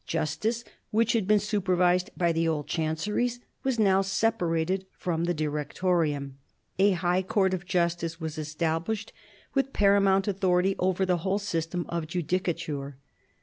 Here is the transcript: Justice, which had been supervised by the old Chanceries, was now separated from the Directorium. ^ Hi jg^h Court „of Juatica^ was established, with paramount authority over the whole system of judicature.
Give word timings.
Justice, 0.07 0.63
which 0.89 1.13
had 1.13 1.27
been 1.27 1.37
supervised 1.39 2.09
by 2.17 2.31
the 2.31 2.47
old 2.47 2.65
Chanceries, 2.65 3.39
was 3.61 3.77
now 3.77 4.01
separated 4.01 4.87
from 4.97 5.25
the 5.25 5.33
Directorium. 5.35 6.37
^ 6.79 6.93
Hi 6.95 7.21
jg^h 7.21 7.27
Court 7.27 7.53
„of 7.53 7.67
Juatica^ 7.67 8.19
was 8.19 8.39
established, 8.39 9.13
with 9.53 9.73
paramount 9.73 10.27
authority 10.27 10.75
over 10.79 11.05
the 11.05 11.17
whole 11.17 11.37
system 11.37 11.85
of 11.87 12.07
judicature. 12.07 12.95